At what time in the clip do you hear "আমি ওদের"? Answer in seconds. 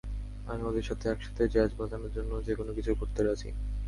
0.47-0.85